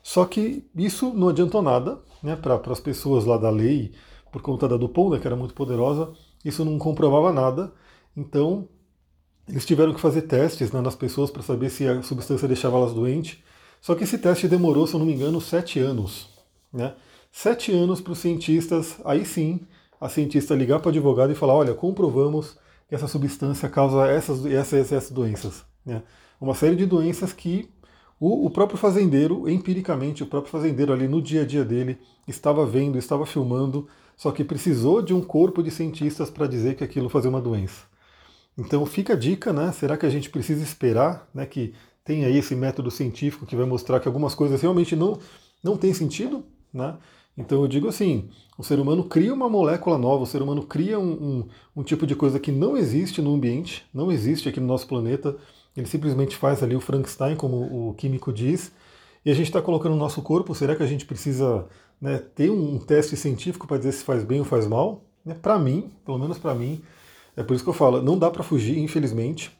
Só 0.03 0.25
que 0.25 0.65
isso 0.75 1.13
não 1.13 1.29
adiantou 1.29 1.61
nada 1.61 1.99
né, 2.21 2.35
para 2.35 2.59
as 2.71 2.79
pessoas 2.81 3.25
lá 3.25 3.37
da 3.37 3.49
lei, 3.49 3.93
por 4.31 4.41
conta 4.41 4.67
da 4.67 4.75
Dupont, 4.77 5.11
né, 5.11 5.19
que 5.19 5.27
era 5.27 5.35
muito 5.37 5.53
poderosa, 5.53 6.11
isso 6.43 6.63
não 6.63 6.77
comprovava 6.77 7.31
nada. 7.31 7.71
Então, 8.15 8.67
eles 9.47 9.65
tiveram 9.65 9.93
que 9.93 9.99
fazer 9.99 10.23
testes 10.23 10.71
né, 10.71 10.81
nas 10.81 10.95
pessoas 10.95 11.31
para 11.31 11.41
saber 11.41 11.69
se 11.69 11.87
a 11.87 12.01
substância 12.01 12.47
deixava 12.47 12.77
elas 12.77 12.93
doentes. 12.93 13.39
Só 13.81 13.95
que 13.95 14.03
esse 14.03 14.17
teste 14.17 14.47
demorou, 14.47 14.85
se 14.85 14.93
eu 14.93 14.99
não 14.99 15.05
me 15.05 15.13
engano, 15.13 15.39
sete 15.39 15.79
anos. 15.79 16.29
Né? 16.71 16.93
Sete 17.31 17.71
anos 17.71 18.01
para 18.01 18.13
os 18.13 18.19
cientistas, 18.19 18.97
aí 19.05 19.25
sim, 19.25 19.61
a 19.99 20.09
cientista 20.09 20.55
ligar 20.55 20.79
para 20.79 20.87
o 20.87 20.89
advogado 20.89 21.31
e 21.31 21.35
falar: 21.35 21.53
olha, 21.55 21.73
comprovamos 21.73 22.57
que 22.87 22.95
essa 22.95 23.07
substância 23.07 23.69
causa 23.69 24.07
essas, 24.07 24.45
essas, 24.45 24.91
essas 24.91 25.11
doenças. 25.11 25.63
Né? 25.85 26.01
Uma 26.39 26.55
série 26.55 26.75
de 26.75 26.85
doenças 26.85 27.33
que 27.33 27.69
o, 28.19 28.45
o, 28.45 28.49
próprio 28.49 28.77
fazendeiro, 28.77 29.49
empiricamente, 29.49 30.23
o 30.23 30.27
próprio 30.27 30.51
fazendeiro 30.51 30.91
ali 30.91 31.07
no 31.07 31.21
dia 31.21 31.43
a 31.43 31.45
dia 31.45 31.63
dele, 31.63 31.97
estava 32.27 32.65
vendo, 32.65 32.97
estava 32.97 33.25
filmando, 33.25 33.87
só 34.19 34.31
que 34.31 34.43
precisou 34.43 35.01
de 35.01 35.13
um 35.13 35.21
corpo 35.21 35.63
de 35.63 35.71
cientistas 35.71 36.29
para 36.29 36.45
dizer 36.45 36.75
que 36.75 36.83
aquilo 36.83 37.07
fazia 37.07 37.29
uma 37.29 37.39
doença. 37.39 37.85
Então 38.57 38.85
fica 38.85 39.13
a 39.13 39.15
dica, 39.15 39.53
né? 39.53 39.71
Será 39.71 39.95
que 39.95 40.05
a 40.05 40.09
gente 40.09 40.29
precisa 40.29 40.61
esperar 40.61 41.25
né, 41.33 41.45
que 41.45 41.73
tenha 42.03 42.27
aí 42.27 42.37
esse 42.37 42.53
método 42.53 42.91
científico 42.91 43.45
que 43.45 43.55
vai 43.55 43.65
mostrar 43.65 43.97
que 44.01 44.09
algumas 44.09 44.35
coisas 44.35 44.61
realmente 44.61 44.93
não, 44.93 45.17
não 45.63 45.77
têm 45.77 45.93
sentido? 45.93 46.43
Né? 46.73 46.97
Então 47.37 47.61
eu 47.61 47.67
digo 47.69 47.87
assim, 47.87 48.29
o 48.57 48.63
ser 48.63 48.77
humano 48.77 49.05
cria 49.05 49.33
uma 49.33 49.47
molécula 49.47 49.97
nova, 49.97 50.23
o 50.23 50.27
ser 50.27 50.41
humano 50.41 50.63
cria 50.63 50.99
um, 50.99 51.11
um, 51.11 51.47
um 51.77 51.81
tipo 51.81 52.05
de 52.05 52.13
coisa 52.13 52.41
que 52.41 52.51
não 52.51 52.75
existe 52.75 53.21
no 53.21 53.33
ambiente, 53.33 53.85
não 53.93 54.11
existe 54.11 54.49
aqui 54.49 54.59
no 54.59 54.67
nosso 54.67 54.85
planeta, 54.85 55.37
ele 55.77 55.87
simplesmente 55.87 56.35
faz 56.35 56.61
ali 56.61 56.75
o 56.75 56.81
Frankenstein, 56.81 57.37
como 57.37 57.89
o 57.89 57.93
químico 57.93 58.33
diz. 58.33 58.69
E 59.25 59.31
a 59.31 59.33
gente 59.33 59.47
está 59.47 59.61
colocando 59.61 59.93
no 59.93 59.97
nosso 59.97 60.21
corpo, 60.21 60.53
será 60.53 60.75
que 60.75 60.83
a 60.83 60.87
gente 60.87 61.05
precisa 61.05 61.65
né, 62.01 62.17
ter 62.17 62.49
um 62.49 62.77
teste 62.79 63.15
científico 63.15 63.67
para 63.67 63.77
dizer 63.77 63.91
se 63.91 64.03
faz 64.03 64.23
bem 64.23 64.39
ou 64.39 64.45
faz 64.45 64.67
mal? 64.67 65.03
Né, 65.25 65.33
para 65.33 65.59
mim, 65.59 65.91
pelo 66.05 66.17
menos 66.17 66.37
para 66.37 66.55
mim, 66.55 66.81
é 67.35 67.43
por 67.43 67.53
isso 67.53 67.63
que 67.63 67.69
eu 67.69 67.73
falo, 67.73 68.01
não 68.01 68.17
dá 68.17 68.29
para 68.29 68.43
fugir, 68.43 68.77
infelizmente. 68.77 69.51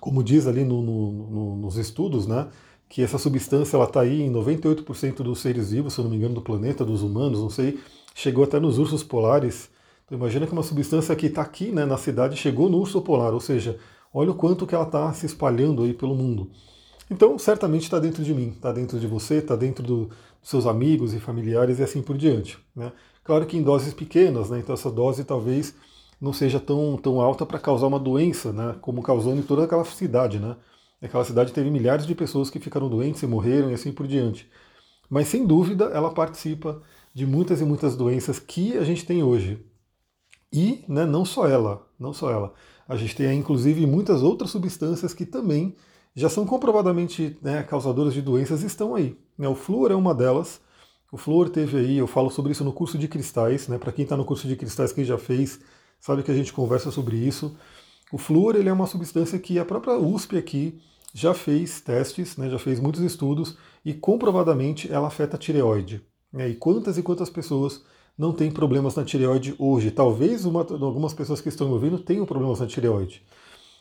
Como 0.00 0.22
diz 0.22 0.46
ali 0.46 0.64
no, 0.64 0.82
no, 0.82 1.12
no, 1.12 1.56
nos 1.56 1.76
estudos, 1.76 2.26
né, 2.26 2.48
que 2.88 3.02
essa 3.02 3.18
substância 3.18 3.76
ela 3.76 3.84
está 3.84 4.00
aí 4.00 4.22
em 4.22 4.32
98% 4.32 5.16
dos 5.16 5.40
seres 5.40 5.70
vivos, 5.70 5.94
se 5.94 6.00
eu 6.00 6.04
não 6.04 6.10
me 6.10 6.16
engano, 6.16 6.34
do 6.34 6.42
planeta, 6.42 6.84
dos 6.84 7.02
humanos, 7.02 7.40
não 7.40 7.50
sei, 7.50 7.78
chegou 8.14 8.44
até 8.44 8.60
nos 8.60 8.78
ursos 8.78 9.02
polares. 9.02 9.70
Então 10.04 10.18
imagina 10.18 10.46
que 10.46 10.52
uma 10.52 10.62
substância 10.62 11.14
que 11.16 11.26
está 11.26 11.42
aqui 11.42 11.72
né, 11.72 11.84
na 11.84 11.96
cidade 11.96 12.36
chegou 12.36 12.68
no 12.68 12.78
urso 12.78 13.00
polar, 13.00 13.32
ou 13.32 13.40
seja, 13.40 13.78
olha 14.12 14.30
o 14.30 14.34
quanto 14.34 14.66
que 14.66 14.74
ela 14.74 14.84
está 14.84 15.12
se 15.12 15.26
espalhando 15.26 15.82
aí 15.82 15.92
pelo 15.92 16.14
mundo. 16.14 16.50
Então, 17.10 17.38
certamente 17.38 17.82
está 17.82 17.98
dentro 17.98 18.22
de 18.22 18.32
mim, 18.34 18.48
está 18.48 18.72
dentro 18.72 18.98
de 18.98 19.06
você, 19.06 19.36
está 19.36 19.54
dentro 19.54 19.82
do, 19.82 20.06
dos 20.06 20.50
seus 20.50 20.66
amigos 20.66 21.12
e 21.12 21.20
familiares 21.20 21.78
e 21.78 21.82
assim 21.82 22.02
por 22.02 22.16
diante. 22.16 22.58
Né? 22.74 22.92
Claro 23.22 23.46
que 23.46 23.56
em 23.56 23.62
doses 23.62 23.92
pequenas, 23.92 24.50
né? 24.50 24.58
então 24.58 24.74
essa 24.74 24.90
dose 24.90 25.24
talvez 25.24 25.74
não 26.20 26.32
seja 26.32 26.58
tão, 26.58 26.96
tão 26.96 27.20
alta 27.20 27.44
para 27.44 27.58
causar 27.58 27.86
uma 27.86 27.98
doença, 27.98 28.52
né? 28.52 28.76
como 28.80 29.02
causou 29.02 29.34
em 29.34 29.42
toda 29.42 29.64
aquela 29.64 29.84
cidade. 29.84 30.38
Né? 30.38 30.56
Aquela 31.02 31.24
cidade 31.24 31.52
teve 31.52 31.70
milhares 31.70 32.06
de 32.06 32.14
pessoas 32.14 32.48
que 32.48 32.58
ficaram 32.58 32.88
doentes 32.88 33.22
e 33.22 33.26
morreram 33.26 33.70
e 33.70 33.74
assim 33.74 33.92
por 33.92 34.06
diante. 34.06 34.48
Mas 35.10 35.28
sem 35.28 35.46
dúvida 35.46 35.86
ela 35.86 36.12
participa 36.12 36.80
de 37.12 37.26
muitas 37.26 37.60
e 37.60 37.64
muitas 37.64 37.94
doenças 37.94 38.38
que 38.38 38.76
a 38.76 38.84
gente 38.84 39.04
tem 39.04 39.22
hoje. 39.22 39.64
E 40.52 40.84
né, 40.88 41.04
não 41.04 41.24
só 41.24 41.46
ela, 41.46 41.86
não 41.98 42.12
só 42.12 42.30
ela. 42.30 42.54
A 42.88 42.96
gente 42.96 43.14
tem 43.14 43.38
inclusive 43.38 43.86
muitas 43.86 44.22
outras 44.22 44.50
substâncias 44.50 45.12
que 45.12 45.26
também 45.26 45.74
já 46.14 46.28
são 46.28 46.46
comprovadamente 46.46 47.36
né, 47.42 47.62
causadoras 47.62 48.14
de 48.14 48.22
doenças 48.22 48.62
estão 48.62 48.94
aí. 48.94 49.18
Né? 49.36 49.48
O 49.48 49.54
flúor 49.54 49.90
é 49.90 49.94
uma 49.94 50.14
delas. 50.14 50.60
O 51.10 51.16
flúor 51.16 51.48
teve 51.48 51.78
aí, 51.78 51.98
eu 51.98 52.06
falo 52.06 52.30
sobre 52.30 52.52
isso 52.52 52.64
no 52.64 52.72
curso 52.72 52.96
de 52.98 53.06
cristais, 53.06 53.68
né? 53.68 53.78
Para 53.78 53.92
quem 53.92 54.02
está 54.02 54.16
no 54.16 54.24
curso 54.24 54.48
de 54.48 54.56
cristais, 54.56 54.92
quem 54.92 55.04
já 55.04 55.16
fez, 55.16 55.60
sabe 56.00 56.24
que 56.24 56.30
a 56.30 56.34
gente 56.34 56.52
conversa 56.52 56.90
sobre 56.90 57.16
isso. 57.16 57.56
O 58.12 58.18
flúor 58.18 58.56
ele 58.56 58.68
é 58.68 58.72
uma 58.72 58.86
substância 58.86 59.38
que 59.38 59.58
a 59.58 59.64
própria 59.64 59.96
USP 59.96 60.36
aqui 60.36 60.80
já 61.12 61.32
fez 61.32 61.80
testes, 61.80 62.36
né, 62.36 62.50
já 62.50 62.58
fez 62.58 62.80
muitos 62.80 63.00
estudos 63.00 63.56
e 63.84 63.94
comprovadamente 63.94 64.92
ela 64.92 65.06
afeta 65.06 65.36
a 65.36 65.38
tireoide. 65.38 66.02
Né, 66.32 66.48
e 66.48 66.54
quantas 66.56 66.98
e 66.98 67.02
quantas 67.02 67.30
pessoas 67.30 67.84
não 68.18 68.32
têm 68.32 68.50
problemas 68.50 68.96
na 68.96 69.04
tireoide 69.04 69.54
hoje? 69.56 69.92
Talvez 69.92 70.44
uma, 70.44 70.60
algumas 70.60 71.14
pessoas 71.14 71.40
que 71.40 71.48
estão 71.48 71.68
me 71.68 71.74
ouvindo 71.74 71.98
tenham 71.98 72.26
problemas 72.26 72.58
na 72.58 72.66
tireoide. 72.66 73.22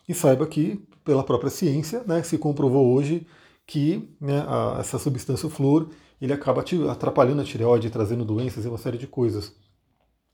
E 0.07 0.13
saiba 0.13 0.45
que, 0.45 0.83
pela 1.03 1.23
própria 1.23 1.49
ciência, 1.49 2.03
né, 2.05 2.23
se 2.23 2.37
comprovou 2.37 2.93
hoje 2.93 3.25
que 3.65 4.09
né, 4.19 4.43
a, 4.47 4.77
essa 4.79 4.99
substância, 4.99 5.47
o 5.47 5.49
flúor, 5.49 5.89
ele 6.21 6.33
acaba 6.33 6.63
atrapalhando 6.91 7.41
a 7.41 7.45
tireoide, 7.45 7.89
trazendo 7.89 8.25
doenças 8.25 8.65
e 8.65 8.67
uma 8.67 8.77
série 8.77 8.97
de 8.97 9.07
coisas. 9.07 9.53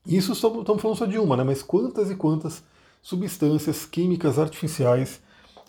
Isso 0.06 0.34
só, 0.34 0.48
estamos 0.60 0.82
falando 0.82 0.96
só 0.96 1.06
de 1.06 1.18
uma, 1.18 1.36
né, 1.36 1.44
mas 1.44 1.62
quantas 1.62 2.10
e 2.10 2.16
quantas 2.16 2.62
substâncias 3.02 3.86
químicas 3.86 4.38
artificiais 4.38 5.20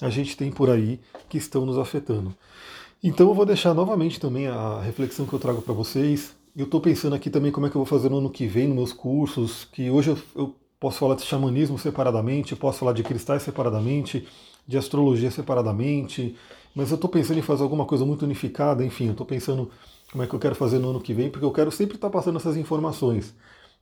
a 0.02 0.10
gente 0.10 0.36
tem 0.36 0.52
por 0.52 0.70
aí 0.70 1.00
que 1.30 1.38
estão 1.38 1.66
nos 1.66 1.78
afetando. 1.78 2.36
Então 3.04 3.28
eu 3.30 3.34
vou 3.34 3.46
deixar 3.46 3.74
novamente 3.74 4.20
também 4.20 4.48
a 4.48 4.80
reflexão 4.80 5.26
que 5.26 5.34
eu 5.34 5.40
trago 5.40 5.62
para 5.62 5.74
vocês. 5.74 6.36
Eu 6.56 6.66
estou 6.66 6.82
pensando 6.82 7.16
aqui 7.16 7.30
também 7.30 7.52
como 7.52 7.66
é 7.66 7.70
que 7.70 7.76
eu 7.76 7.80
vou 7.80 7.86
fazer 7.86 8.10
no 8.10 8.18
ano 8.18 8.30
que 8.30 8.48
vem 8.48 8.68
nos 8.68 8.76
meus 8.76 8.94
cursos, 8.94 9.66
que 9.72 9.90
hoje 9.90 10.12
eu, 10.12 10.18
eu 10.36 10.56
posso 10.82 10.98
falar 10.98 11.14
de 11.14 11.22
xamanismo 11.22 11.78
separadamente, 11.78 12.56
posso 12.56 12.80
falar 12.80 12.94
de 12.94 13.04
cristais 13.04 13.44
separadamente, 13.44 14.28
de 14.68 14.78
astrologia 14.80 15.30
separadamente, 15.30 16.36
mas 16.76 16.90
eu 16.90 16.96
estou 16.96 17.08
pensando 17.08 17.38
em 17.38 17.44
fazer 17.44 17.62
alguma 17.62 17.86
coisa 17.86 18.04
muito 18.04 18.26
unificada, 18.26 18.84
enfim, 18.84 19.06
eu 19.06 19.12
estou 19.12 19.26
pensando 19.26 19.70
como 20.12 20.24
é 20.24 20.28
que 20.28 20.34
eu 20.34 20.40
quero 20.40 20.56
fazer 20.56 20.80
no 20.80 20.90
ano 20.90 21.00
que 21.00 21.14
vem, 21.14 21.30
porque 21.30 21.46
eu 21.46 21.52
quero 21.52 21.72
sempre 21.72 21.96
estar 21.96 22.10
tá 22.10 22.12
passando 22.12 22.38
essas 22.38 22.58
informações. 22.58 23.36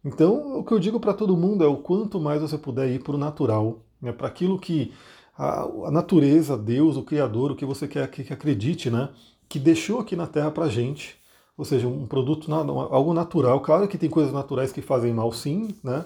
Então, 0.04 0.60
o 0.60 0.64
que 0.64 0.74
eu 0.74 0.80
digo 0.80 1.00
para 1.00 1.14
todo 1.14 1.38
mundo 1.38 1.64
é 1.64 1.68
o 1.68 1.78
quanto 1.78 2.20
mais 2.20 2.42
você 2.42 2.58
puder 2.58 2.90
ir 2.90 3.02
para 3.02 3.16
o 3.16 3.18
natural, 3.18 3.80
né, 4.02 4.12
para 4.12 4.28
aquilo 4.28 4.60
que 4.60 4.94
a, 5.38 5.62
a, 5.62 5.92
natureza, 5.92 6.58
Deus, 6.58 6.98
o 6.98 7.04
Criador, 7.04 7.52
o 7.52 7.56
que 7.56 7.66
você 7.66 7.88
quer 7.88 8.12
que, 8.12 8.26
que 8.26 8.34
acredite, 8.34 8.90
né, 8.90 9.08
que 9.48 9.58
deixou 9.58 10.02
aqui 10.02 10.18
na 10.18 10.28
Terra 10.28 10.52
para 10.52 10.68
gente, 10.68 11.16
ou 11.58 11.64
seja, 11.64 11.88
um 11.88 12.06
produto, 12.06 12.54
algo 12.54 13.14
natural. 13.14 13.62
Claro 13.62 13.88
que 13.88 13.98
tem 13.98 14.10
coisas 14.10 14.34
naturais 14.34 14.74
que 14.74 14.82
fazem 14.82 15.14
mal, 15.14 15.32
sim, 15.32 15.70
né, 15.82 16.06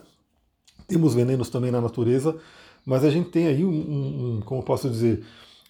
temos 0.87 1.13
venenos 1.13 1.49
também 1.49 1.71
na 1.71 1.81
natureza, 1.81 2.35
mas 2.85 3.03
a 3.03 3.09
gente 3.09 3.29
tem 3.29 3.47
aí, 3.47 3.63
um, 3.63 3.69
um, 4.37 4.41
como 4.45 4.61
posso 4.63 4.89
dizer, 4.89 5.23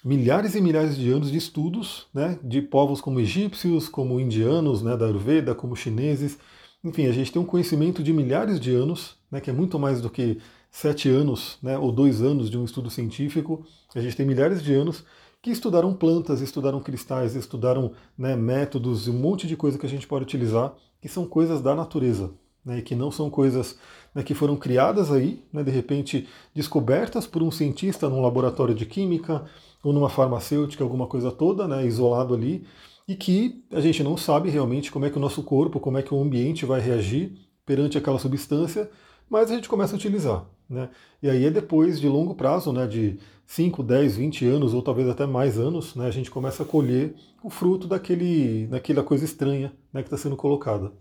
milhares 0.04 0.56
e 0.56 0.62
milhares 0.62 0.98
de 0.98 1.10
anos 1.12 1.32
de 1.32 1.38
estudos 1.38 2.08
né, 2.14 2.38
de 2.44 2.62
povos 2.62 3.00
como 3.00 3.20
egípcios, 3.20 3.88
como 3.88 4.20
indianos, 4.20 4.82
né, 4.82 4.98
da 4.98 5.06
Ayurveda, 5.06 5.56
como 5.56 5.76
chineses. 5.76 6.38
Enfim, 6.84 7.06
a 7.06 7.12
gente 7.12 7.32
tem 7.32 7.42
um 7.42 7.46
conhecimento 7.46 8.04
de 8.04 8.12
milhares 8.12 8.60
de 8.60 8.72
anos, 8.74 9.16
né, 9.32 9.40
que 9.40 9.50
é 9.50 9.54
muito 9.54 9.80
mais 9.80 10.02
do 10.02 10.10
que 10.10 10.40
sete 10.70 11.08
anos 11.08 11.58
né, 11.62 11.78
ou 11.78 11.92
dois 11.92 12.22
anos 12.22 12.50
de 12.50 12.58
um 12.58 12.66
estudo 12.66 12.90
científico. 12.90 13.64
A 13.96 14.02
gente 14.02 14.16
tem 14.16 14.26
milhares 14.26 14.62
de 14.62 14.74
anos 14.74 15.04
que 15.42 15.52
estudaram 15.52 15.94
plantas, 15.94 16.42
estudaram 16.42 16.82
cristais, 16.82 17.36
estudaram 17.36 17.92
né, 18.18 18.36
métodos 18.36 19.08
e 19.08 19.10
um 19.10 19.14
monte 19.14 19.46
de 19.46 19.56
coisa 19.56 19.78
que 19.78 19.86
a 19.86 19.90
gente 19.90 20.08
pode 20.08 20.24
utilizar, 20.24 20.74
que 21.02 21.08
são 21.08 21.26
coisas 21.26 21.62
da 21.62 21.76
natureza, 21.76 22.32
né, 22.66 22.82
que 22.82 22.96
não 22.96 23.12
são 23.12 23.30
coisas 23.30 23.78
né, 24.14 24.24
que 24.24 24.34
foram 24.34 24.56
criadas 24.56 25.12
aí, 25.12 25.44
né, 25.52 25.64
de 25.64 25.72
repente 25.72 26.28
descobertas 26.54 27.28
por 27.28 27.44
um 27.44 27.52
cientista 27.52 28.10
num 28.10 28.22
laboratório 28.22 28.74
de 28.74 28.86
química 28.86 29.44
ou 29.84 29.92
numa 29.92 30.10
farmacêutica, 30.10 30.84
alguma 30.84 31.08
coisa 31.08 31.32
toda, 31.32 31.68
né, 31.68 31.86
isolado 31.86 32.34
ali, 32.34 32.66
e 33.08 33.16
que 33.16 33.64
a 33.72 33.82
gente 33.82 34.02
não 34.02 34.16
sabe 34.16 34.50
realmente 34.50 34.92
como 34.92 35.06
é 35.06 35.10
que 35.10 35.18
o 35.18 35.22
nosso 35.22 35.44
corpo, 35.44 35.80
como 35.80 35.98
é 35.98 36.02
que 36.02 36.14
o 36.14 36.22
ambiente 36.22 36.66
vai 36.66 36.80
reagir 36.80 37.34
perante 37.66 37.98
aquela 37.98 38.18
substância, 38.18 38.90
mas 39.30 39.52
a 39.52 39.56
gente 39.56 39.68
começa 39.68 39.94
a 39.94 39.98
utilizar. 39.98 40.46
Né? 40.70 40.90
E 41.22 41.30
aí 41.30 41.46
é 41.46 41.52
depois 41.52 42.00
de 42.00 42.08
longo 42.08 42.34
prazo, 42.34 42.72
né, 42.72 42.88
de 42.88 43.20
5, 43.46 43.84
10, 43.84 44.16
20 44.16 44.46
anos, 44.48 44.74
ou 44.74 44.82
talvez 44.82 45.10
até 45.10 45.26
mais 45.26 45.60
anos, 45.60 45.96
né, 45.96 46.08
a 46.08 46.12
gente 46.12 46.32
começa 46.32 46.64
a 46.64 46.66
colher 46.66 47.14
o 47.44 47.50
fruto 47.50 47.88
daquele, 47.88 48.68
daquela 48.68 49.04
coisa 49.04 49.26
estranha 49.26 49.74
né, 49.94 50.02
que 50.02 50.08
está 50.08 50.18
sendo 50.18 50.36
colocada. 50.36 50.92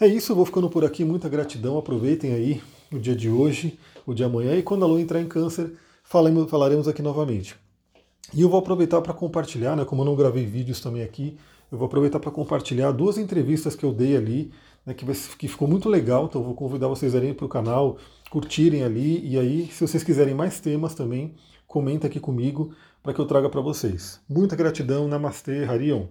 É 0.00 0.06
isso, 0.06 0.32
eu 0.32 0.36
vou 0.36 0.44
ficando 0.44 0.68
por 0.68 0.84
aqui, 0.84 1.04
muita 1.04 1.28
gratidão, 1.28 1.78
aproveitem 1.78 2.32
aí 2.32 2.60
o 2.92 2.98
dia 2.98 3.14
de 3.14 3.30
hoje, 3.30 3.78
o 4.04 4.12
de 4.12 4.24
amanhã, 4.24 4.56
e 4.56 4.62
quando 4.62 4.84
a 4.84 4.88
lua 4.88 5.00
entrar 5.00 5.20
em 5.20 5.26
câncer, 5.26 5.72
falaremos, 6.02 6.50
falaremos 6.50 6.88
aqui 6.88 7.00
novamente. 7.00 7.56
E 8.32 8.40
eu 8.40 8.48
vou 8.48 8.58
aproveitar 8.58 9.00
para 9.00 9.14
compartilhar, 9.14 9.76
né, 9.76 9.84
como 9.84 10.02
eu 10.02 10.06
não 10.06 10.16
gravei 10.16 10.44
vídeos 10.44 10.80
também 10.80 11.02
aqui, 11.02 11.36
eu 11.70 11.78
vou 11.78 11.86
aproveitar 11.86 12.20
para 12.20 12.30
compartilhar 12.30 12.92
duas 12.92 13.18
entrevistas 13.18 13.74
que 13.74 13.84
eu 13.84 13.92
dei 13.92 14.16
ali, 14.16 14.52
né, 14.84 14.94
que, 14.94 15.06
que 15.36 15.48
ficou 15.48 15.68
muito 15.68 15.88
legal, 15.88 16.26
então 16.26 16.40
eu 16.40 16.46
vou 16.46 16.54
convidar 16.54 16.88
vocês 16.88 17.14
a 17.14 17.18
irem 17.18 17.34
para 17.34 17.46
o 17.46 17.48
canal, 17.48 17.98
curtirem 18.30 18.82
ali, 18.82 19.26
e 19.26 19.38
aí, 19.38 19.68
se 19.68 19.86
vocês 19.86 20.02
quiserem 20.02 20.34
mais 20.34 20.60
temas 20.60 20.94
também, 20.94 21.34
comenta 21.66 22.06
aqui 22.06 22.20
comigo 22.20 22.74
para 23.02 23.12
que 23.12 23.20
eu 23.20 23.26
traga 23.26 23.48
para 23.48 23.60
vocês. 23.60 24.20
Muita 24.28 24.56
gratidão, 24.56 25.06
Namastê, 25.06 25.64
Harion. 25.64 26.06